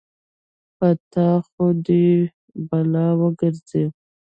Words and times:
په 0.77 0.87
تا 1.11 1.27
خو 1.47 1.65
دې 1.85 2.01
يې 2.11 2.19
بلا 2.69 3.07
وګرځې. 3.19 3.83